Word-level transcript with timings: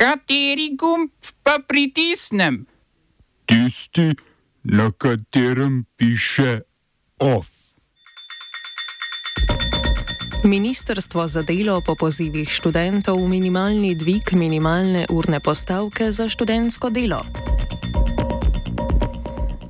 Kateri 0.00 0.70
gumb 0.80 1.10
pa 1.44 1.58
pritisnem? 1.68 2.64
Tisti, 3.44 4.16
na 4.64 4.88
katerem 4.96 5.84
piše 5.96 6.60
OF. 7.18 7.48
Ministrstvo 10.44 11.28
za 11.28 11.42
delo 11.42 11.82
po 11.84 12.00
pozivih 12.00 12.48
študentov 12.48 13.20
minimalni 13.28 13.92
dvig 13.94 14.32
minimalne 14.32 15.04
urne 15.12 15.40
postavke 15.40 16.08
za 16.08 16.28
študentsko 16.28 16.90
delo. 16.90 17.20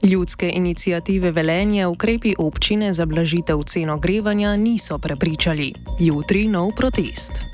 Ljudske 0.07 0.53
inicijative 0.55 1.33
Velenje 1.33 1.87
ukrepi 1.87 2.35
občine 2.39 2.93
za 2.93 3.07
blažitev 3.07 3.63
cen 3.67 3.91
ogrevanja 3.91 4.57
niso 4.57 4.99
prepričali. 4.99 5.75
Jutri 5.99 6.47
nov 6.47 6.71
protest. 6.77 7.50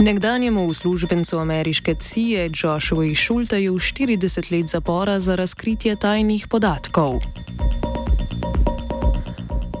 Nekdanjemu 0.00 0.66
uslužbencu 0.66 1.38
ameriške 1.38 1.94
CIA 1.94 2.48
Joshuai 2.62 3.14
Schulteju 3.14 3.74
40 3.74 4.52
let 4.52 4.66
zapora 4.66 5.20
za 5.20 5.34
razkritje 5.34 5.96
tajnih 5.96 6.46
podatkov. 6.48 7.20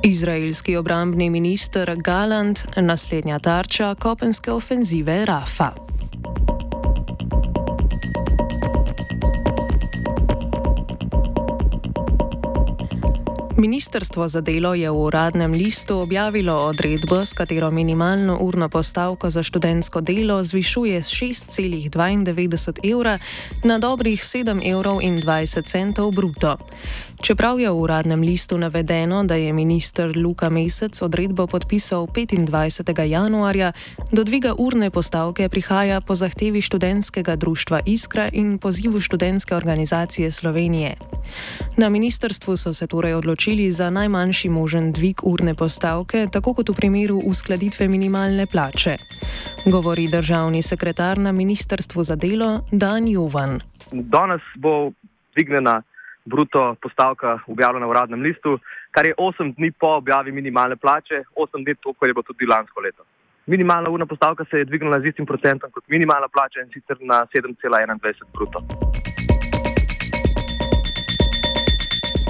Izraelski 0.04 0.76
obrambni 0.76 1.30
minister 1.30 1.96
Galant, 1.96 2.58
naslednja 2.76 3.38
tarča 3.38 3.94
kopenske 3.94 4.52
ofenzive 4.52 5.24
Rafa. 5.24 5.89
Ministrstvo 13.60 14.24
za 14.28 14.40
delo 14.40 14.72
je 14.72 14.88
v 14.88 14.96
uradnem 14.96 15.52
listu 15.52 16.00
objavilo 16.00 16.56
odredbo, 16.72 17.20
s 17.20 17.36
katero 17.36 17.70
minimalno 17.70 18.38
urno 18.40 18.68
postavko 18.68 19.30
za 19.30 19.42
študentsko 19.42 20.00
delo 20.00 20.42
zvišuje 20.42 21.02
z 21.02 21.08
6,92 21.08 22.92
evra 22.92 23.18
na 23.64 23.78
dobrih 23.78 24.20
7,20 24.20 24.64
evrov 24.64 26.10
bruto. 26.10 26.56
Čeprav 27.20 27.60
je 27.60 27.68
v 27.68 27.76
uradnem 27.76 28.24
listu 28.24 28.56
navedeno, 28.58 29.24
da 29.24 29.36
je 29.36 29.52
minister 29.52 30.08
Luka 30.16 30.48
Mesec 30.48 31.02
odredbo 31.02 31.46
podpisal 31.46 32.08
25. 32.08 32.80
januarja, 33.04 33.72
do 34.12 34.24
dviga 34.24 34.56
urne 34.56 34.90
postavke 34.90 35.48
prihaja 35.48 36.00
po 36.00 36.16
zahtevi 36.16 36.64
študentskega 36.64 37.36
društva 37.36 37.80
Iskra 37.86 38.28
in 38.32 38.58
pozivu 38.58 39.00
študentske 39.00 39.54
organizacije 39.54 40.30
Slovenije. 40.30 40.96
Na 41.76 41.88
ministrstvu 41.88 42.56
so 42.56 42.72
se 42.72 42.86
torej 42.86 43.14
odločili 43.14 43.70
za 43.70 43.90
najmanjši 43.90 44.48
možen 44.48 44.92
dvig 44.92 45.20
urne 45.22 45.54
postavke, 45.54 46.26
tako 46.32 46.54
kot 46.54 46.68
v 46.68 46.74
primeru 46.74 47.20
uskladitve 47.20 47.88
minimalne 47.88 48.46
plače. 48.46 48.96
Govori 49.66 50.08
državni 50.08 50.62
sekretar 50.62 51.18
na 51.18 51.32
ministrstvu 51.32 52.02
za 52.02 52.16
delo 52.16 52.64
Dan 52.72 53.08
Jovan. 53.08 53.60
Danes 53.92 54.40
bo 54.56 54.92
dvignjena 55.34 55.82
bruto 56.32 56.74
postavka 56.82 57.38
objavljena 57.46 57.86
v 57.86 57.94
uradnem 57.94 58.22
listu, 58.22 58.58
kar 58.90 59.06
je 59.06 59.14
8 59.18 59.54
dni 59.56 59.70
po 59.72 59.94
objavi 60.00 60.32
minimalne 60.32 60.76
plače, 60.76 61.24
8 61.36 61.64
dni 61.64 61.74
to, 61.82 61.92
kar 61.92 62.08
je 62.08 62.14
bilo 62.14 62.28
tudi 62.30 62.46
lansko 62.46 62.80
leto. 62.80 63.04
Minimalna 63.46 63.90
urna 63.90 64.06
postavka 64.06 64.44
se 64.50 64.62
je 64.62 64.64
dvignila 64.64 65.00
z 65.00 65.10
istim 65.10 65.26
procentom 65.26 65.70
kot 65.70 65.84
minimalna 65.88 66.28
plača 66.28 66.60
in 66.60 66.70
sicer 66.74 66.96
na 67.00 67.26
7,21 67.34 68.30
bruto. 68.34 68.62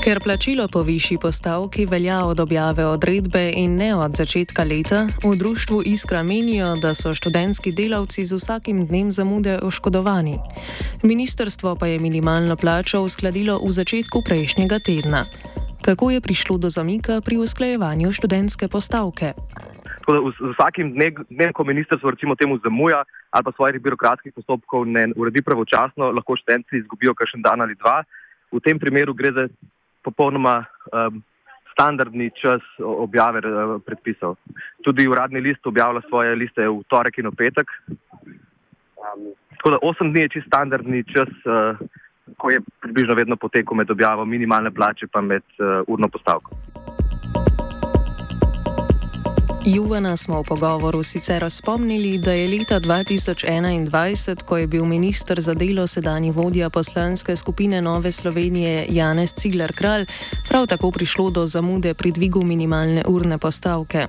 Ker 0.00 0.16
plačilo 0.24 0.64
po 0.72 0.80
višji 0.82 1.18
postavki 1.18 1.86
velja 1.86 2.24
od 2.24 2.40
objave 2.40 2.84
odredbe 2.86 3.52
in 3.56 3.76
ne 3.76 3.94
od 3.94 4.16
začetka 4.16 4.64
leta, 4.64 5.00
v 5.24 5.36
društvu 5.38 5.82
Iskra 5.86 6.22
menijo, 6.22 6.70
da 6.82 6.94
so 6.94 7.12
študentski 7.14 7.72
delavci 7.72 8.24
z 8.24 8.32
vsakim 8.32 8.86
dnem 8.86 9.10
zamude 9.10 9.58
oškodovani. 9.62 10.38
Ministrstvo 11.02 11.76
pa 11.76 11.86
je 11.86 11.98
minimalno 11.98 12.56
plačo 12.56 13.02
uskladilo 13.04 13.60
v 13.60 13.70
začetku 13.70 14.22
prejšnjega 14.24 14.78
tedna. 14.80 15.24
Kako 15.84 16.10
je 16.10 16.20
prišlo 16.20 16.56
do 16.58 16.68
zamika 16.72 17.20
pri 17.20 17.36
usklajevanju 17.36 18.12
študentske 18.12 18.68
postavke? 18.68 19.32
Z 20.08 20.48
vsakim 20.56 20.96
dnem, 20.96 21.12
dnem, 21.28 21.52
ko 21.52 21.64
ministrstvo 21.64 22.10
recimo 22.10 22.36
temu 22.40 22.56
zamuja 22.64 23.04
ali 23.30 23.44
pa 23.44 23.52
svojih 23.52 23.82
birokratskih 23.82 24.32
postopkov 24.32 24.88
ne 24.88 25.12
uredi 25.16 25.42
pravočasno, 25.42 26.08
lahko 26.16 26.40
študenti 26.40 26.80
izgubijo 26.80 27.12
kakšen 27.14 27.44
dan 27.44 27.60
ali 27.60 27.76
dva. 27.76 28.00
V 28.52 28.58
tem 28.64 28.78
primeru 28.80 29.14
gre 29.14 29.30
za 29.36 29.44
popolnoma 30.02 30.64
um, 30.92 31.22
standardni 31.72 32.30
čas 32.36 32.62
objave 32.78 33.40
uh, 33.44 33.76
predpisov. 33.86 34.36
Tudi 34.84 35.08
uradni 35.08 35.40
list 35.40 35.66
objavlja 35.66 36.02
svoje 36.08 36.34
liste 36.34 36.68
v 36.68 36.82
torek 36.88 37.18
in 37.18 37.30
v 37.30 37.36
petek. 37.36 37.68
Um, 37.90 39.32
tako 39.56 39.76
da 39.76 39.82
8 39.82 40.12
dni 40.12 40.26
je 40.26 40.32
čist 40.36 40.46
standardni 40.46 41.04
čas, 41.04 41.30
uh, 41.44 41.78
ko 42.36 42.50
je 42.50 42.60
približno 42.80 43.14
vedno 43.14 43.36
potekel 43.36 43.76
med 43.76 43.90
objavo 43.90 44.24
minimalne 44.24 44.70
plače 44.70 45.06
pa 45.06 45.20
med 45.20 45.42
uh, 45.58 45.82
urno 45.86 46.08
postavko. 46.08 46.56
Juvana 49.64 50.16
smo 50.16 50.40
v 50.40 50.48
pogovoru 50.48 51.02
sicer 51.02 51.44
spomnili, 51.50 52.18
da 52.18 52.32
je 52.32 52.48
leta 52.48 52.80
2021, 52.80 54.44
ko 54.48 54.56
je 54.56 54.66
bil 54.66 54.84
ministr 54.84 55.40
za 55.40 55.54
delo 55.54 55.86
sedajni 55.86 56.30
vodja 56.30 56.70
poslanske 56.70 57.36
skupine 57.36 57.82
Nove 57.82 58.12
Slovenije 58.12 58.86
Janez 58.88 59.34
Cigler 59.34 59.72
Kralj, 59.76 60.06
prav 60.48 60.66
tako 60.66 60.90
prišlo 60.90 61.30
do 61.30 61.46
zamude 61.46 61.94
pri 61.94 62.12
dvigu 62.12 62.44
minimalne 62.44 63.02
urne 63.08 63.38
postavke. 63.38 64.06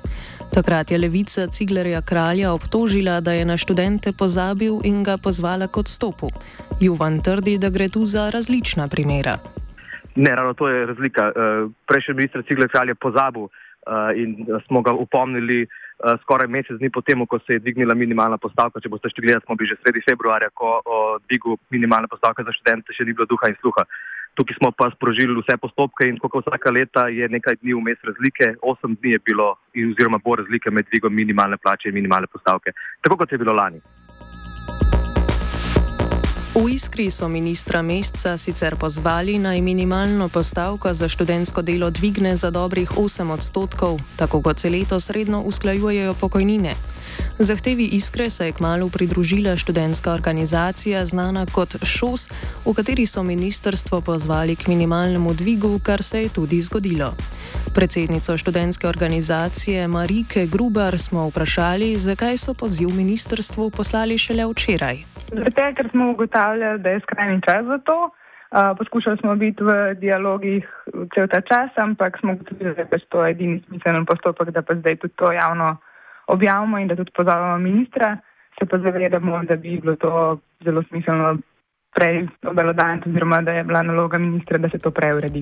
Takrat 0.53 0.91
je 0.91 0.97
levica 0.97 1.47
Ciglerja 1.47 2.01
Kralja 2.01 2.53
obtožila, 2.53 3.19
da 3.19 3.33
je 3.33 3.45
na 3.45 3.57
študente 3.57 4.13
pozabil 4.13 4.79
in 4.83 5.03
ga 5.03 5.17
pozvala 5.17 5.67
k 5.67 5.77
odstopu. 5.77 6.29
Juvan 6.79 7.19
trdi, 7.21 7.57
da 7.57 7.69
gre 7.69 7.89
tu 7.89 8.05
za 8.05 8.29
različna 8.29 8.87
primera. 8.87 9.37
Ne, 10.15 10.35
ravno 10.35 10.53
to 10.53 10.67
je 10.67 10.85
razlika. 10.85 11.31
Eh, 11.35 11.67
prejšnji 11.87 12.13
ministr 12.13 12.43
Cigler 12.47 12.69
Kralj 12.71 12.89
je 12.89 12.95
pozabil. 12.95 13.47
Eh, 13.87 14.21
in 14.21 14.45
smo 14.67 14.81
ga 14.81 14.93
upomnili 14.93 15.61
eh, 15.65 16.15
skoraj 16.21 16.47
mesec 16.47 16.77
dni 16.77 16.91
potem, 16.93 17.25
ko 17.25 17.39
se 17.39 17.57
je 17.57 17.63
dvignila 17.63 17.95
minimalna 17.97 18.37
postavka. 18.37 18.79
Če 18.79 18.91
boste 18.93 19.09
šli 19.09 19.25
gledati, 19.25 19.45
smo 19.47 19.57
bili 19.57 19.71
že 19.73 19.79
sredi 19.81 20.03
februarja, 20.05 20.51
ko 20.53 20.77
o 20.85 20.97
dvigu 21.25 21.57
minimalne 21.73 22.09
postavke 22.11 22.45
za 22.45 22.53
študente 22.53 22.93
še 22.93 23.07
ni 23.07 23.17
bilo 23.17 23.25
duha 23.25 23.49
in 23.49 23.57
sluha. 23.57 23.87
Tukaj 24.37 24.55
smo 24.59 24.69
pa 24.71 24.87
sprožili 24.93 25.33
vse 25.35 25.57
postopke 25.59 26.05
in 26.07 26.21
kot 26.21 26.37
vsaka 26.37 26.71
leta 26.71 27.07
je 27.11 27.27
nekaj 27.27 27.57
dni 27.63 27.73
vmes 27.75 28.05
razlike, 28.05 28.53
osem 28.61 28.93
dni 29.01 29.17
je 29.17 29.23
bilo 29.25 29.49
oziroma 29.73 30.21
bo 30.23 30.37
razlike 30.39 30.71
med 30.71 30.87
dvigom 30.87 31.17
minimalne 31.17 31.57
plače 31.57 31.89
in 31.89 31.97
minimalne 31.97 32.29
postavke, 32.31 32.71
tako 33.01 33.17
kot 33.17 33.33
je 33.33 33.41
bilo 33.41 33.57
lani. 33.57 33.81
V 36.51 36.67
Iskri 36.67 37.07
so 37.07 37.31
ministra 37.31 37.79
Mestca 37.79 38.35
sicer 38.35 38.75
pozvali 38.75 39.39
naj 39.39 39.61
minimalno 39.63 40.27
postavko 40.29 40.93
za 40.93 41.07
študentsko 41.07 41.61
delo 41.61 41.89
dvigne 41.89 42.35
za 42.35 42.51
dobrih 42.51 42.91
8 42.91 43.31
odstotkov, 43.31 43.99
tako 44.15 44.41
kot 44.41 44.59
se 44.59 44.69
letos 44.69 45.09
redno 45.09 45.41
usklajujejo 45.41 46.13
pokojnine. 46.13 46.75
Zahtevi 47.39 47.85
Iskre 47.95 48.29
se 48.29 48.45
je 48.45 48.51
kmalo 48.51 48.89
pridružila 48.89 49.55
študentska 49.57 50.11
organizacija 50.13 51.05
znana 51.05 51.45
kot 51.45 51.75
ŠOS, 51.83 52.29
v 52.65 52.73
kateri 52.73 53.05
so 53.05 53.23
ministrstvo 53.23 54.01
pozvali 54.01 54.55
k 54.55 54.67
minimalnemu 54.67 55.33
dvigu, 55.33 55.79
kar 55.79 56.03
se 56.03 56.21
je 56.21 56.29
tudi 56.29 56.61
zgodilo. 56.61 57.15
Predsednico 57.73 58.37
študentske 58.37 58.87
organizacije 58.87 59.87
Marike 59.87 60.47
Grubar 60.47 60.99
smo 60.99 61.27
vprašali, 61.27 61.97
zakaj 61.97 62.37
so 62.37 62.53
poziv 62.53 62.89
ministrstvu 62.89 63.69
poslali 63.69 64.17
šele 64.17 64.45
včeraj. 64.45 65.10
Zato, 65.31 65.61
ker 65.75 65.89
smo 65.89 66.11
ugotavljali, 66.11 66.79
da 66.79 66.89
je 66.89 66.99
skrajni 66.99 67.41
čas 67.41 67.65
za 67.65 67.77
to. 67.77 68.09
Uh, 68.51 68.77
poskušali 68.77 69.17
smo 69.17 69.35
biti 69.35 69.63
v 69.63 69.93
dialogih 69.95 70.65
cel 71.15 71.27
ta 71.27 71.41
čas, 71.41 71.71
ampak 71.75 72.19
smo 72.19 72.33
ugotovili, 72.33 72.73
da 72.75 72.81
je 72.81 72.89
pač 72.89 73.01
to 73.09 73.23
edini 73.25 73.61
smiseln 73.67 74.05
postopek, 74.05 74.51
da 74.51 74.61
pa 74.61 74.75
zdaj 74.75 74.95
tudi 74.95 75.13
to 75.15 75.31
javno 75.31 75.77
objavimo 76.27 76.77
in 76.77 76.87
da 76.87 76.95
tudi 76.95 77.15
pozovemo 77.15 77.57
ministra. 77.57 78.17
Se 78.59 78.65
pa 78.65 78.77
zavedamo, 78.77 79.43
da 79.43 79.55
bi 79.55 79.79
bilo 79.79 79.95
to 79.95 80.39
zelo 80.63 80.83
smiselno 80.83 81.37
prej 81.95 82.27
obelodajati, 82.43 83.09
oziroma 83.09 83.41
da 83.41 83.51
je 83.51 83.63
bila 83.63 83.83
naloga 83.83 84.17
ministra, 84.17 84.57
da 84.57 84.69
se 84.69 84.79
to 84.79 84.91
prej 84.91 85.13
uredi. 85.13 85.41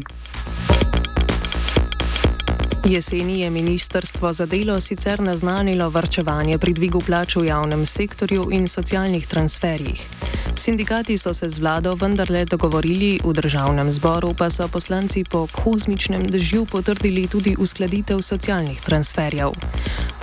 Jeseni 2.85 3.39
je 3.39 3.49
ministrstvo 3.49 4.33
za 4.33 4.45
delo 4.45 4.79
sicer 4.79 5.21
naznanilo 5.21 5.89
varčevanje 5.89 6.57
pri 6.57 6.73
dvigu 6.73 7.01
plač 7.01 7.35
v 7.35 7.45
javnem 7.45 7.85
sektorju 7.85 8.47
in 8.51 8.67
socialnih 8.67 9.27
transferjih. 9.27 10.07
Sindikati 10.55 11.17
so 11.17 11.33
se 11.33 11.49
z 11.49 11.59
vlado 11.59 11.95
vendarle 11.95 12.45
dogovorili, 12.45 13.19
v 13.25 13.33
državnem 13.33 13.91
zboru 13.91 14.29
pa 14.39 14.49
so 14.49 14.67
poslanci 14.67 15.23
po 15.31 15.47
kozmičnem 15.63 16.23
dežju 16.33 16.65
potrdili 16.71 17.23
tudi 17.33 17.55
uskladitev 17.63 18.17
socialnih 18.31 18.79
transferjev. 18.87 19.49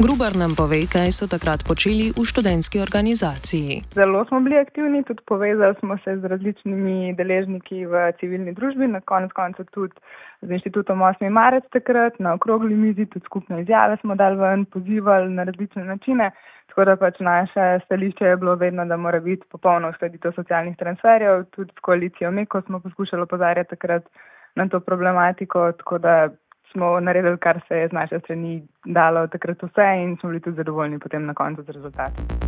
Grubar 0.04 0.36
nam 0.36 0.52
pove, 0.58 0.80
kaj 0.94 1.10
so 1.18 1.26
takrat 1.34 1.64
počeli 1.68 2.12
v 2.16 2.24
študentski 2.30 2.78
organizaciji. 2.86 3.82
Zelo 3.94 4.24
smo 4.28 4.40
bili 4.40 4.58
aktivni, 4.58 5.04
tudi 5.08 5.22
povezali 5.26 5.74
smo 5.80 5.98
se 6.04 6.16
z 6.20 6.24
različnimi 6.32 7.14
deležniki 7.18 7.86
v 7.86 8.12
civilni 8.20 8.52
družbi, 8.52 8.86
na 8.86 9.00
konec 9.00 9.32
koncev 9.32 9.66
tudi 9.72 9.94
z 10.42 10.50
inštitutom 10.52 10.98
8. 10.98 11.30
marec 11.30 11.64
takrat 11.72 12.18
na 12.18 12.34
okrogli 12.34 12.74
mizi, 12.74 13.06
tudi 13.06 13.24
skupne 13.24 13.62
izjave 13.62 13.96
smo 14.00 14.14
dali 14.14 14.36
ven, 14.36 14.64
pozivali 14.64 15.32
na 15.32 15.44
različne 15.44 15.84
načine. 15.84 16.30
Tako 16.76 16.84
da 16.84 16.96
pač 17.00 17.20
naše 17.24 17.78
stališče 17.84 18.24
je 18.24 18.36
bilo 18.36 18.54
vedno, 18.54 18.84
da 18.84 18.96
mora 18.96 19.20
biti 19.20 19.46
popolno 19.52 19.88
uskladitev 19.88 20.32
socialnih 20.36 20.76
transferjev. 20.76 21.44
Tudi 21.56 21.72
s 21.72 21.80
koalicijo 21.80 22.30
Meko 22.30 22.60
smo 22.60 22.80
poskušali 22.80 23.22
opozarjati 23.22 23.70
takrat 23.70 24.04
na 24.54 24.68
to 24.68 24.80
problematiko, 24.80 25.72
tako 25.72 25.98
da 25.98 26.28
smo 26.72 27.00
naredili, 27.00 27.38
kar 27.38 27.60
se 27.68 27.78
je 27.78 27.88
z 27.88 27.92
naše 27.92 28.18
strani 28.20 28.62
dalo 28.84 29.26
takrat 29.26 29.62
vse 29.62 29.88
in 30.02 30.16
smo 30.20 30.28
bili 30.28 30.40
tudi 30.40 30.56
zadovoljni 30.56 30.98
potem 30.98 31.26
na 31.26 31.34
koncu 31.34 31.62
z 31.62 31.70
rezultatom. 31.70 32.45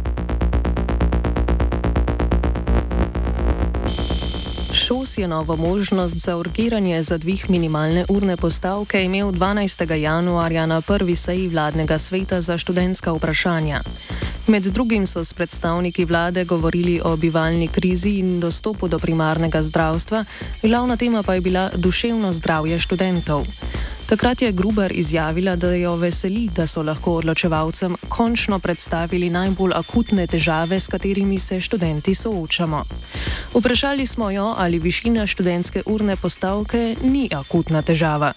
ŠOS 4.88 5.18
je 5.18 5.28
novo 5.28 5.56
možnost 5.56 6.14
za 6.14 6.36
urgiranje 6.36 7.02
za 7.02 7.18
dvig 7.18 7.44
minimalne 7.48 8.04
urne 8.08 8.36
postavke 8.36 9.04
imel 9.04 9.32
12. 9.32 9.94
januarja 9.94 10.66
na 10.66 10.80
prvi 10.80 11.14
seji 11.14 11.48
vladnega 11.48 11.98
sveta 11.98 12.40
za 12.40 12.58
študentska 12.58 13.12
vprašanja. 13.12 13.80
Med 14.46 14.62
drugim 14.62 15.06
so 15.06 15.24
s 15.24 15.32
predstavniki 15.32 16.04
vlade 16.04 16.44
govorili 16.44 17.00
o 17.04 17.16
bivalni 17.16 17.68
krizi 17.68 18.10
in 18.10 18.40
dostopu 18.40 18.88
do 18.88 18.98
primarnega 18.98 19.62
zdravstva, 19.62 20.24
glavna 20.62 20.96
tema 20.96 21.22
pa 21.22 21.34
je 21.34 21.40
bila 21.40 21.70
duševno 21.76 22.32
zdravje 22.32 22.78
študentov. 22.78 23.46
Takrat 24.12 24.42
je 24.42 24.52
Gruber 24.60 24.90
izjavila, 25.02 25.52
da 25.62 25.68
jo 25.84 25.92
veseli, 26.04 26.44
da 26.56 26.64
so 26.66 26.80
lahko 26.82 27.10
odločevalcem 27.20 27.92
končno 28.16 28.56
predstavili 28.66 29.28
najbolj 29.38 29.74
akutne 29.82 30.24
težave, 30.34 30.76
s 30.80 30.88
katerimi 30.94 31.38
se 31.38 31.60
študenti 31.66 32.14
soočamo. 32.22 32.80
Vprašali 33.56 34.06
smo 34.12 34.30
jo, 34.30 34.46
ali 34.62 34.80
višina 34.88 35.26
študentske 35.32 35.82
urne 35.94 36.16
postavke 36.22 36.80
ni 37.12 37.24
akutna 37.40 37.84
težava. 37.90 38.32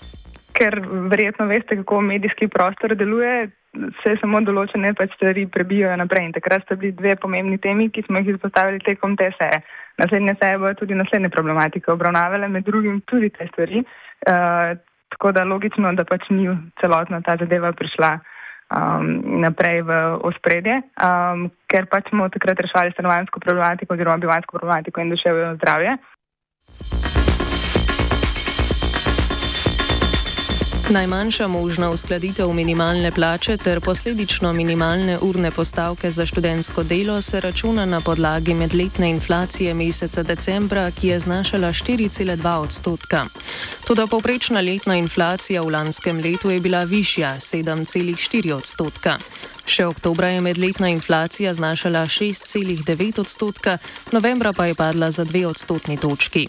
Ker 0.59 0.73
verjetno 1.13 1.47
veste, 1.53 1.79
kako 1.79 2.01
medijski 2.01 2.51
prostor 2.57 2.97
deluje, 2.99 3.47
se 4.03 4.17
samo 4.19 4.43
določene 4.43 4.91
pač 4.99 5.15
stvari 5.15 5.47
prebijajo 5.55 5.95
naprej. 6.03 6.27
In 6.27 6.35
takrat 6.35 6.67
sta 6.67 6.75
bili 6.75 6.91
dve 6.99 7.15
pomembni 7.15 7.63
temi, 7.63 7.87
ki 7.95 8.03
smo 8.09 8.19
jih 8.19 8.35
izpostavili 8.35 8.83
tekom 8.83 9.15
te 9.15 9.31
seje. 9.39 9.63
Naslednje 10.03 10.35
seje 10.43 10.59
bojo 10.59 10.75
tudi 10.83 10.99
naslednje 10.99 11.31
problematike 11.31 11.95
obravnavale, 11.95 12.51
med 12.51 12.67
drugim 12.67 12.99
tudi 13.07 13.31
te 13.39 13.47
stvari. 13.55 13.87
Uh, 14.27 14.75
Tako 15.21 15.31
da 15.37 15.43
logično, 15.45 15.91
da 15.93 16.01
pač 16.01 16.23
ni 16.33 16.49
celotna 16.81 17.19
ta 17.21 17.35
zadeva 17.37 17.69
prišla 17.77 18.07
um, 18.17 19.11
naprej 19.43 19.83
v 19.85 19.99
ospredje, 20.25 20.79
um, 20.97 21.43
ker 21.69 21.85
pač 21.91 22.09
smo 22.09 22.25
takrat 22.33 22.57
reševali 22.65 22.95
stanovanjsko 22.95 23.43
problematiko 23.43 23.93
oziroma 23.93 24.17
bivansko 24.17 24.57
problematiko 24.57 25.05
in 25.05 25.13
duševno 25.13 25.53
zdravje. 25.59 25.93
Najmanjša 30.91 31.47
možna 31.47 31.89
uskladitev 31.89 32.53
minimalne 32.53 33.11
plače 33.11 33.57
ter 33.57 33.79
posledično 33.81 34.53
minimalne 34.53 35.17
urne 35.21 35.51
postavke 35.51 36.11
za 36.11 36.25
študentsko 36.25 36.83
delo 36.83 37.21
se 37.21 37.39
računa 37.39 37.85
na 37.85 38.01
podlagi 38.01 38.53
medletne 38.53 39.09
inflacije 39.09 39.73
meseca 39.73 40.23
decembra, 40.23 40.91
ki 40.91 41.07
je 41.07 41.19
znašala 41.19 41.67
4,2 41.67 42.55
odstotka. 42.55 43.25
Toda 43.87 44.07
povprečna 44.07 44.61
letna 44.61 44.95
inflacija 44.95 45.61
v 45.61 45.69
lanskem 45.69 46.19
letu 46.19 46.49
je 46.49 46.59
bila 46.59 46.83
višja 46.83 47.35
7,4 47.35 48.53
odstotka. 48.53 49.17
Še 49.65 49.85
oktobra 49.85 50.27
je 50.27 50.41
medletna 50.41 50.89
inflacija 50.89 51.53
znašala 51.53 51.99
6,9 51.99 53.19
odstotka, 53.19 53.77
novembra 54.11 54.53
pa 54.53 54.65
je 54.65 54.75
padla 54.75 55.11
za 55.11 55.25
2 55.25 55.45
odstotni 55.45 55.97
točki. 55.97 56.47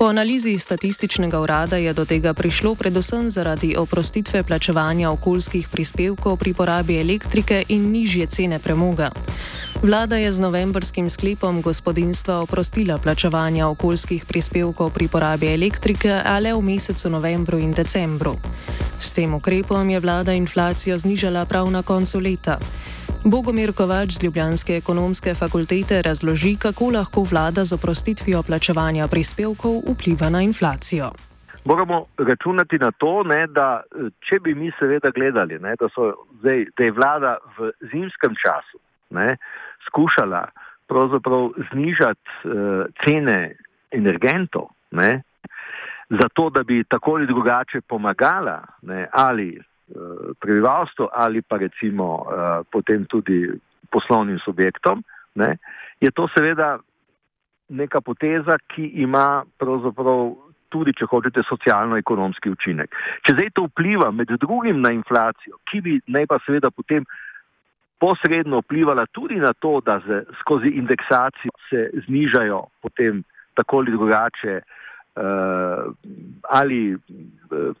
Po 0.00 0.06
analizi 0.06 0.58
statističnega 0.58 1.40
urada 1.40 1.76
je 1.76 1.92
do 1.92 2.04
tega 2.04 2.32
prišlo 2.34 2.74
predvsem 2.74 3.30
zaradi 3.30 3.74
oprostitve 3.76 4.42
plačevanja 4.42 5.10
okoljskih 5.10 5.68
prispevkov 5.68 6.36
pri 6.36 6.54
porabi 6.54 6.96
elektrike 6.96 7.64
in 7.68 7.90
nižje 7.92 8.26
cene 8.26 8.58
premoga. 8.58 9.10
Vlada 9.82 10.16
je 10.16 10.32
z 10.32 10.40
novembrskim 10.40 11.10
sklepom 11.10 11.60
gospodinstva 11.62 12.40
oprostila 12.40 12.98
plačevanja 12.98 13.68
okoljskih 13.68 14.24
prispevkov 14.24 14.90
pri 14.90 15.08
porabi 15.08 15.52
elektrike, 15.52 16.16
ale 16.24 16.54
v 16.54 16.62
mesecu 16.62 17.10
novembru 17.10 17.58
in 17.58 17.72
decembru. 17.72 18.38
S 18.98 19.12
tem 19.12 19.34
ukrepom 19.34 19.90
je 19.90 20.00
vlada 20.00 20.32
inflacijo 20.32 20.98
znižala 20.98 21.44
prav 21.44 21.70
na 21.70 21.82
koncu 21.82 22.20
leta. 22.20 22.56
Bogomir 23.24 23.74
Kovač 23.76 24.16
z 24.16 24.24
Ljubljanske 24.24 24.76
ekonomske 24.80 25.34
fakultete 25.36 25.98
razloži, 26.02 26.54
kako 26.56 26.86
lahko 26.96 27.20
vlada 27.30 27.64
z 27.68 27.76
oprostitvijo 27.76 28.40
plačevanja 28.42 29.08
prispevkov 29.12 29.74
vpliva 29.92 30.30
na 30.32 30.40
inflacijo. 30.40 31.10
Moramo 31.64 32.06
računati 32.18 32.78
na 32.80 32.90
to, 32.90 33.22
ne, 33.22 33.44
da 33.46 33.82
če 34.24 34.40
bi 34.40 34.54
mi 34.54 34.72
seveda 34.78 35.12
gledali, 35.12 35.58
ne, 35.60 35.76
da, 35.76 35.88
zdaj, 36.40 36.64
da 36.76 36.84
je 36.84 36.96
vlada 36.96 37.36
v 37.58 37.68
zimskem 37.92 38.32
času 38.40 38.80
ne, 39.10 39.36
skušala 39.86 40.46
pravzaprav 40.88 41.50
znižati 41.72 42.30
uh, 42.48 42.88
cene 43.04 43.52
energentov, 43.92 44.72
ne, 44.96 45.22
zato 46.08 46.50
da 46.50 46.62
bi 46.62 46.84
tako 46.88 47.20
ali 47.20 47.26
drugače 47.26 47.80
pomagala 47.80 48.62
ne, 48.82 49.06
ali 49.12 49.60
prebivalstvu 50.40 51.08
ali 51.12 51.42
pa 51.42 51.56
recimo 51.56 52.14
uh, 52.14 52.66
potem 52.72 53.04
tudi 53.04 53.48
poslovnim 53.90 54.38
subjektom, 54.38 55.02
ne, 55.34 55.56
je 56.00 56.10
to 56.10 56.28
seveda 56.36 56.78
neka 57.68 58.00
poteza, 58.00 58.58
ki 58.74 58.86
ima 59.02 59.42
pravzaprav 59.58 60.34
tudi, 60.70 60.94
če 60.94 61.06
hočete, 61.10 61.42
socialno-ekonomski 61.48 62.50
učinek. 62.50 62.94
Če 63.26 63.34
zdaj 63.34 63.50
to 63.54 63.66
vpliva 63.70 64.10
med 64.14 64.30
drugim 64.42 64.80
na 64.82 64.92
inflacijo, 64.94 65.58
ki 65.70 65.82
bi 65.82 65.96
naj 66.06 66.28
pa 66.30 66.38
seveda 66.46 66.70
potem 66.70 67.06
posredno 68.00 68.62
vplivala 68.62 69.04
tudi 69.12 69.36
na 69.42 69.52
to, 69.52 69.80
da 69.84 69.98
se 70.06 70.22
skozi 70.40 70.72
indeksacijo 70.80 71.52
se 71.68 71.90
znižajo 72.06 72.62
potem 72.82 73.24
tako 73.58 73.82
ali 73.82 73.92
drugače 73.92 74.54
uh, 74.60 75.90
ali 76.48 76.94
uh, 76.94 77.74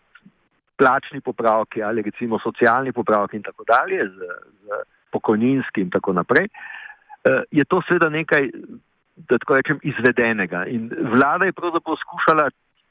plačni 0.80 1.20
popravki 1.20 1.82
ali 1.82 2.02
recimo 2.02 2.38
socialni 2.38 2.92
popravki 2.92 3.36
in 3.36 3.42
tako 3.42 3.64
dalje 3.68 4.06
z, 4.08 4.30
z 4.64 4.80
pokojninski 5.12 5.84
in 5.84 5.90
tako 5.90 6.12
naprej, 6.12 6.48
uh, 6.48 7.42
je 7.50 7.64
to 7.64 7.82
seveda 7.88 8.08
nekaj, 8.08 8.50
da 9.28 9.38
tako 9.38 9.58
rečem, 9.60 9.80
izvedenega. 9.82 10.64
In 10.66 10.88
vlada 11.12 11.44
je 11.44 11.52
pravzaprav 11.52 11.96
skušala 12.04 12.48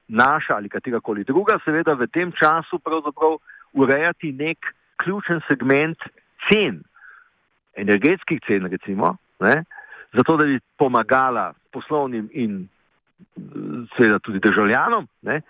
naša 0.07 0.56
ali 0.56 0.69
katerakoli 0.69 1.24
druga 1.24 1.59
seveda 1.65 1.94
v 1.94 2.07
tem 2.07 2.31
času 2.31 2.81
urejati 3.74 4.31
nek 4.31 4.57
ključen 4.97 5.41
segment 5.47 5.97
cen 6.50 6.83
energetskih 7.80 8.39
cen, 8.47 8.65
recimo, 8.71 9.15
ne, 9.39 9.63
zato 10.13 10.38
da 10.38 10.45
bi 10.45 10.59
pomagala 10.77 11.53
poslovnim 11.71 12.29
in 12.34 12.67
seveda 13.98 14.19
tudi 14.19 14.39
državljanom. 14.39 15.08
Ne, 15.22 15.41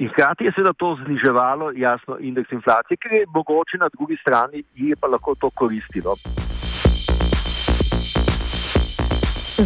in 0.00 0.08
hkrati 0.08 0.44
je 0.44 0.52
seveda 0.54 0.72
to 0.72 0.96
zniževalo 1.04 1.72
jasno 1.76 2.18
indeks 2.20 2.52
inflacije, 2.52 2.96
ker 3.02 3.12
je 3.12 3.26
mogoče 3.34 3.76
na 3.80 3.88
drugi 3.96 4.16
strani 4.20 4.62
je 4.74 4.96
pa 4.96 5.06
lahko 5.06 5.34
to 5.34 5.50
koristilo. 5.50 6.14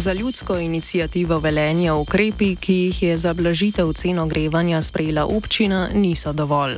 Za 0.03 0.13
ljudsko 0.13 0.57
inicijativo 0.57 1.39
velenja 1.39 1.95
ukrepi, 1.95 2.55
ki 2.55 2.73
jih 2.73 3.03
je 3.03 3.17
za 3.17 3.33
blažitev 3.33 3.93
cen 3.93 4.19
ogrevanja 4.19 4.81
sprejela 4.81 5.25
občina, 5.25 5.87
niso 5.93 6.33
dovolj. 6.33 6.75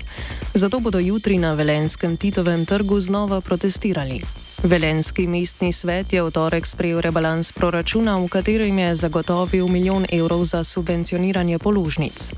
Zato 0.54 0.80
bodo 0.80 1.00
jutri 1.00 1.38
na 1.38 1.54
Velenskem 1.54 2.18
Titovem 2.18 2.66
trgu 2.66 3.00
znova 3.00 3.42
protestirali. 3.42 4.47
Velenski 4.64 5.28
mestni 5.28 5.70
svet 5.72 6.14
je 6.14 6.24
v 6.24 6.32
torek 6.34 6.66
sprejel 6.66 7.06
rebalans 7.06 7.54
proračuna, 7.54 8.18
v 8.18 8.26
katerem 8.26 8.74
je 8.80 8.96
zagotovil 8.96 9.70
milijon 9.70 10.10
evrov 10.10 10.42
za 10.50 10.64
subvencioniranje 10.66 11.60
položnic. 11.62 12.34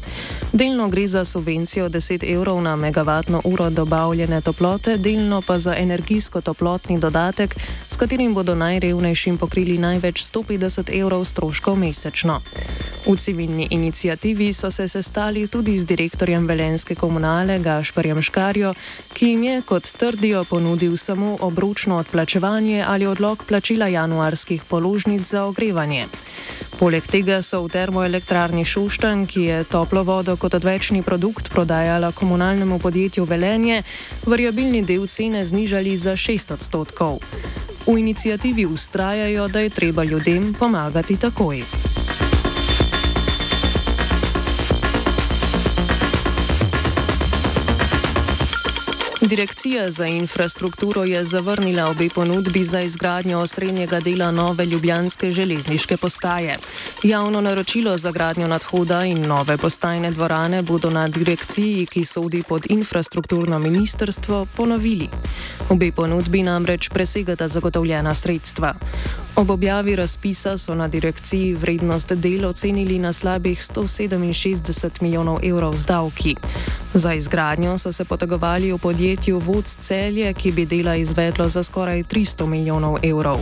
Delno 0.52 0.90
gre 0.92 1.08
za 1.08 1.24
subvencijo 1.24 1.88
10 1.88 2.28
evrov 2.28 2.60
na 2.62 2.76
megavatno 2.76 3.42
uro 3.48 3.70
dobavljene 3.70 4.42
toplote, 4.42 4.98
delno 4.98 5.42
pa 5.42 5.58
za 5.58 5.76
energijsko-toplotni 5.80 7.00
dodatek, 7.00 7.56
s 7.90 7.98
katerim 7.98 8.34
bodo 8.34 8.56
najrevnejšim 8.56 9.38
pokrili 9.38 9.78
največ 9.78 10.20
150 10.20 10.92
evrov 11.00 11.24
stroškov 11.26 11.76
mesečno. 11.80 12.42
V 13.10 13.18
civilni 13.18 13.68
inicijativi 13.72 14.54
so 14.54 14.72
se 14.72 14.88
sestali 14.88 15.48
tudi 15.48 15.74
z 15.78 15.86
direktorjem 15.86 16.48
Velenske 16.48 16.96
komunale 16.96 17.60
Gašparjem 17.60 18.22
Škarjo, 18.22 18.74
ki 19.14 19.30
jim 19.30 19.44
je, 19.44 19.62
kot 19.62 19.84
trdijo, 19.98 20.44
ponudil 20.44 20.98
samo 20.98 21.38
obročno 21.42 21.98
odplačevanje 21.98 22.84
ali 22.88 23.06
odlog 23.06 23.44
plačila 23.48 23.88
januarskih 23.88 24.62
položnic 24.64 25.26
za 25.26 25.46
ogrevanje. 25.46 26.06
Poleg 26.80 27.08
tega 27.08 27.42
so 27.42 27.64
v 27.66 27.74
termoelektrarni 27.74 28.66
Šuštan, 28.66 29.26
ki 29.26 29.42
je 29.42 29.64
toplo 29.64 30.04
vodo 30.04 30.38
kot 30.38 30.54
odvečni 30.54 31.02
produkt 31.02 31.50
prodajala 31.50 32.12
komunalnemu 32.12 32.80
podjetju 32.80 33.26
Velenje, 33.26 33.84
variabilni 34.26 34.86
del 34.86 35.08
cene 35.08 35.46
znižali 35.46 35.98
za 35.98 36.14
6 36.14 36.54
odstotkov. 36.54 37.18
V 37.88 37.98
inicijativi 37.98 38.66
ustrajajo, 38.66 39.48
da 39.48 39.60
je 39.60 39.70
treba 39.70 40.04
ljudem 40.04 40.54
pomagati 40.54 41.18
takoj. 41.18 41.64
Direkcija 49.22 49.92
za 49.92 50.06
infrastrukturo 50.06 51.04
je 51.04 51.24
zavrnila 51.24 51.88
obe 51.88 52.10
ponudbi 52.16 52.64
za 52.64 52.82
izgradnjo 52.82 53.40
osrednjega 53.40 54.00
dela 54.00 54.32
nove 54.32 54.66
ljubljanske 54.66 55.32
železniške 55.32 55.98
postaje. 55.98 56.58
Javno 57.04 57.42
naročilo 57.42 57.98
za 57.98 58.12
gradnjo 58.12 58.48
nadhoda 58.48 59.06
in 59.06 59.28
nove 59.28 59.58
postajne 59.58 60.12
dvorane 60.12 60.62
bodo 60.62 60.90
na 60.90 61.08
direkciji, 61.08 61.86
ki 61.86 62.06
sodi 62.06 62.44
pod 62.44 62.66
infrastrukturno 62.70 63.60
ministrstvo, 63.60 64.46
ponovili. 64.56 65.10
Obe 65.70 65.92
ponudbi 65.92 66.44
namreč 66.44 66.90
presegata 66.90 67.48
zagotovljena 67.48 68.16
sredstva. 68.16 68.74
Ob 69.36 69.52
objavi 69.52 69.96
razpisa 69.96 70.58
so 70.58 70.76
na 70.76 70.88
direkciji 70.88 71.54
vrednost 71.54 72.14
del 72.14 72.46
ocenili 72.46 73.00
na 73.00 73.14
slabih 73.14 73.60
167 73.60 75.02
milijonov 75.02 75.40
evrov 75.44 75.76
z 75.76 75.86
davki. 75.86 76.36
Za 76.94 77.14
izgradnjo 77.14 77.78
so 77.78 77.92
se 77.92 78.06
potegovali 78.06 78.72
v 78.72 78.78
podjetju 78.78 79.09
Vodc 79.40 79.78
Celje, 79.80 80.34
ki 80.34 80.52
bi 80.52 80.66
dela 80.66 80.96
izvedlo 80.96 81.50
za 81.50 81.64
skoraj 81.64 82.04
300 82.04 82.46
milijonov 82.46 82.98
evrov. 83.04 83.40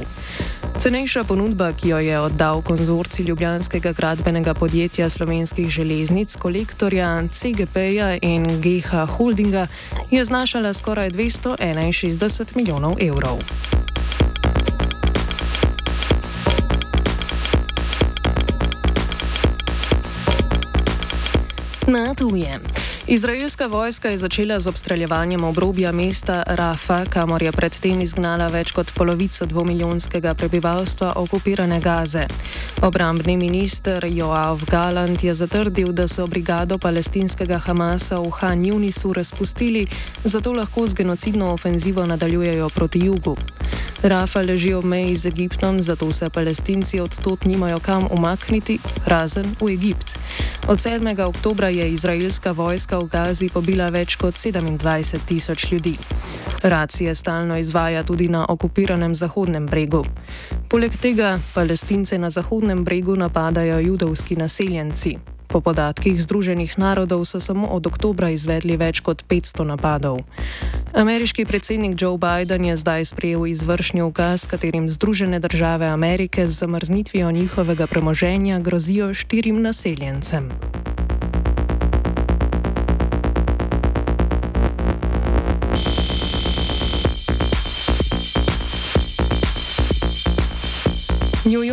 Cenejša 0.77 1.24
ponudba, 1.24 1.74
ki 1.74 1.89
jo 1.89 1.97
je 2.00 2.19
oddal 2.19 2.62
konzorci 2.62 3.24
Ljubljanskega 3.24 3.91
gradbenega 3.91 4.53
podjetja 4.53 5.09
slovenskih 5.09 5.69
železnic, 5.69 6.36
kolektorja 6.36 7.24
CGP-ja 7.31 8.17
in 8.21 8.45
GH 8.62 9.05
Holdinga, 9.17 9.67
je 10.12 10.24
znašala 10.24 10.74
skoraj 10.74 11.12
261 11.12 12.55
milijonov 12.55 12.95
evrov. 13.01 13.39
Na 21.88 22.13
tuje. 22.13 22.59
Izraelska 23.09 23.67
vojska 23.67 24.09
je 24.09 24.17
začela 24.17 24.59
z 24.59 24.67
obstreljevanjem 24.67 25.43
obrobja 25.43 25.91
mesta 25.91 26.43
Rafa, 26.47 27.05
kamor 27.05 27.43
je 27.43 27.51
predtem 27.51 28.01
izgnala 28.01 28.49
več 28.51 28.73
kot 28.75 28.91
polovico 28.91 29.45
dvomiljonskega 29.47 30.33
prebivalstva 30.35 31.13
okupirane 31.15 31.79
Gaze. 31.79 32.25
Obrambni 32.81 33.37
minister 33.37 34.05
Joav 34.11 34.65
Galant 34.67 35.23
je 35.23 35.33
zatrdil, 35.33 35.93
da 35.95 36.07
so 36.07 36.27
brigado 36.27 36.77
palestinskega 36.77 37.61
Hamasa 37.63 38.19
v 38.19 38.27
Han 38.41 38.65
Junisu 38.65 39.13
razpustili, 39.13 39.85
zato 40.23 40.51
lahko 40.53 40.87
z 40.87 40.93
genocidno 40.93 41.53
ofenzivo 41.53 42.05
nadaljujejo 42.05 42.69
proti 42.69 43.05
jugu. 43.05 43.37
Rafa 44.03 44.41
leži 44.41 44.73
ob 44.73 44.85
meji 44.85 45.15
z 45.15 45.25
Egiptom, 45.25 45.81
zato 45.81 46.11
se 46.11 46.29
palestinci 46.29 46.99
odtot 46.99 47.45
nimajo 47.45 47.79
kam 47.79 48.07
umakniti, 48.11 48.79
razen 49.05 49.55
v 49.61 49.71
Egipt. 49.73 50.19
Od 50.67 50.77
7. 50.79 51.21
oktobra 51.24 51.69
je 51.69 51.91
izraelska 51.91 52.51
vojska 52.51 53.00
v 53.00 53.07
Gazi 53.07 53.47
pobila 53.50 53.88
več 53.89 54.17
kot 54.19 54.36
27 54.36 55.19
tisoč 55.25 55.71
ljudi. 55.71 55.93
Racije 56.63 57.15
stalno 57.15 57.57
izvaja 57.57 58.03
tudi 58.03 58.27
na 58.27 58.45
okupiranem 58.50 59.15
Zahodnem 59.15 59.65
bregu. 59.65 60.03
Poleg 60.69 60.97
tega 61.00 61.39
palestince 61.55 62.17
na 62.17 62.29
Zahodnem 62.29 62.83
bregu 62.83 63.15
napadajo 63.15 63.79
judovski 63.79 64.36
naseljenci. 64.36 65.37
Po 65.47 65.61
podatkih 65.61 66.19
Združenih 66.21 66.77
narodov 66.77 67.25
so 67.25 67.39
samo 67.39 67.67
od 67.67 67.87
oktobra 67.87 68.29
izvedli 68.29 68.77
več 68.77 68.99
kot 68.99 69.23
500 69.27 69.63
napadov. 69.63 70.19
Ameriški 70.93 71.45
predsednik 71.45 71.95
Joe 71.95 72.17
Biden 72.19 72.65
je 72.65 72.75
zdaj 72.77 73.05
sprejel 73.05 73.47
izvršni 73.47 74.01
ukaz, 74.01 74.43
s 74.43 74.47
katerim 74.47 74.89
Združene 74.89 75.39
države 75.39 75.87
Amerike 75.87 76.47
z 76.47 76.51
zamrznitvijo 76.51 77.31
njihovega 77.31 77.87
premoženja 77.87 78.59
grozijo 78.59 79.13
štirim 79.13 79.61
naseljencem. 79.61 80.51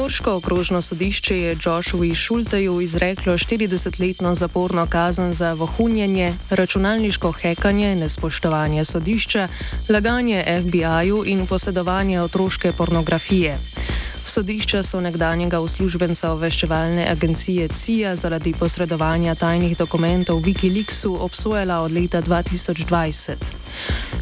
Njujorško 0.04 0.36
okrožno 0.36 0.82
sodišče 0.82 1.38
je 1.38 1.56
Joshuahu 1.64 2.14
Šulteju 2.14 2.80
izreklo 2.80 3.32
40-letno 3.32 4.34
zaporno 4.34 4.86
kazen 4.86 5.32
za 5.32 5.52
vohunjenje, 5.52 6.34
računalniško 6.50 7.32
hekanje, 7.32 7.96
nespoštovanje 7.96 8.84
sodišča, 8.84 9.48
laganje 9.88 10.44
FBI-ju 10.62 11.22
in 11.26 11.46
posedovanje 11.46 12.20
otroške 12.20 12.72
pornografije. 12.72 13.58
Sodišča 14.26 14.82
so 14.82 15.00
nekdanjega 15.00 15.60
uslužbenca 15.60 16.30
obveščevalne 16.32 17.04
agencije 17.10 17.68
CIA 17.68 18.14
zaradi 18.16 18.54
posredovanja 18.58 19.34
tajnih 19.34 19.76
dokumentov 19.78 20.40
Wikileaksu 20.40 21.12
obsojala 21.20 21.80
od 21.84 21.92
leta 21.92 22.22
2020. 22.22 23.52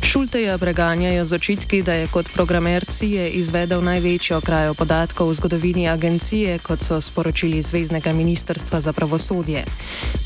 Šulteja 0.03 0.59
preganjajo 0.59 1.25
z 1.25 1.33
očitki, 1.33 1.83
da 1.83 1.95
je 1.95 2.07
kot 2.07 2.27
programer 2.35 2.85
CIA 2.85 3.29
izvedel 3.29 3.83
največjo 3.83 4.41
krajo 4.41 4.75
podatkov 4.75 5.31
v 5.31 5.35
zgodovini 5.35 5.89
agencije, 5.89 6.59
kot 6.59 6.83
so 6.83 7.01
sporočili 7.01 7.63
Zvezdnega 7.63 8.13
ministrstva 8.13 8.81
za 8.81 8.93
pravosodje. 8.93 9.65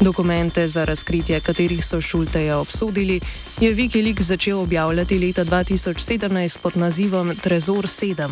Dokumente, 0.01 0.69
za 0.69 0.85
razkritje 0.85 1.41
katerih 1.41 1.85
so 1.85 2.01
Šulteja 2.01 2.59
obsodili, 2.59 3.21
je 3.61 3.75
Wikileaks 3.75 4.23
začel 4.23 4.61
objavljati 4.61 5.19
leta 5.19 5.45
2017 5.45 6.59
pod 6.63 6.77
nazivom 6.77 7.37
Trezor 7.43 7.85
7. 7.85 8.29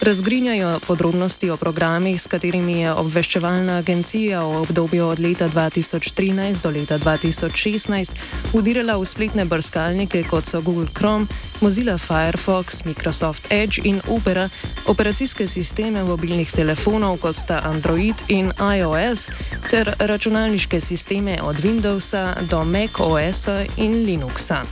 Razgrinjajo 0.00 0.80
podrobnosti 0.86 1.50
o 1.50 1.56
programih, 1.56 2.22
s 2.22 2.26
katerimi 2.26 2.80
je 2.80 2.92
obveščevalna 2.92 3.76
agencija 3.78 4.40
v 4.40 4.62
obdobju 4.62 5.06
od 5.06 5.20
leta 5.20 5.48
2013 5.48 6.62
do 6.62 6.70
leta 6.70 6.98
2016 6.98 8.10
udirala 8.52 8.96
v 8.96 9.04
spletne 9.04 9.44
brskalnike 9.44 10.22
kot 10.30 10.46
so 10.48 10.62
Google 10.64 10.88
Chrome, 10.96 11.26
Mozilla 11.60 11.98
Firefox, 11.98 12.84
Microsoft 12.84 13.52
Edge 13.52 13.84
in 13.84 14.00
Opera, 14.08 14.48
operacijske 14.86 15.46
sisteme 15.46 16.04
mobilnih 16.04 16.52
telefonov 16.52 17.20
kot 17.20 17.36
sta 17.36 17.60
Android 17.64 18.24
in 18.28 18.52
iOS, 18.56 19.28
ter 19.70 19.94
računalniške 19.98 20.80
sisteme 20.80 21.42
od 21.42 21.60
Windowsa 21.60 22.40
do 22.48 22.64
Mac 22.64 22.96
OS-a 23.00 23.64
in 23.76 23.92
Linuxa. 24.08 24.64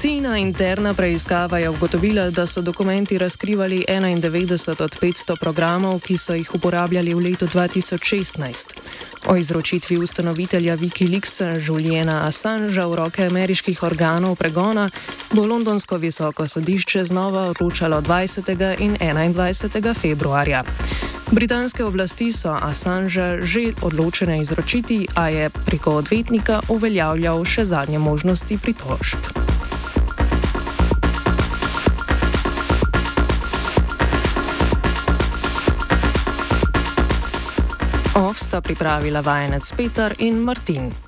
Cina 0.00 0.38
interna 0.38 0.94
preiskava 0.94 1.58
je 1.58 1.68
ugotovila, 1.68 2.30
da 2.30 2.46
so 2.46 2.62
dokumenti 2.62 3.18
razkrivali 3.18 3.84
91 3.88 4.82
od 4.82 4.96
500 5.00 5.36
programov, 5.40 6.00
ki 6.00 6.16
so 6.16 6.34
jih 6.34 6.54
uporabljali 6.54 7.14
v 7.14 7.18
letu 7.18 7.46
2016. 7.46 8.66
O 9.26 9.36
izročitvi 9.36 9.96
ustanovitelja 9.98 10.76
Wikileaksa 10.76 11.66
Juliana 11.66 12.26
Assangea 12.26 12.86
v 12.86 12.96
roke 12.96 13.26
ameriških 13.26 13.82
organov 13.82 14.36
pregona 14.36 14.90
bo 15.32 15.46
londonsko 15.46 15.96
visoko 15.96 16.48
sodišče 16.48 17.04
znova 17.04 17.48
odločalo 17.50 18.00
20. 18.00 18.76
in 18.78 18.96
21. 18.96 19.94
februarja. 19.94 20.64
Britanske 21.30 21.84
oblasti 21.84 22.32
so 22.32 22.58
Assangea 22.62 23.40
že 23.42 23.72
odločene 23.82 24.40
izročiti, 24.40 25.06
a 25.14 25.28
je 25.28 25.50
preko 25.50 25.90
odvetnika 25.90 26.60
uveljavljal 26.68 27.44
še 27.44 27.64
zadnje 27.64 27.98
možnosti 27.98 28.58
pritožb. 28.58 29.45
Sta 38.46 38.62
pripravila 38.62 39.26
vajenec 39.26 39.66
Peter 39.74 40.14
in 40.22 40.38
Martin. 40.38 41.05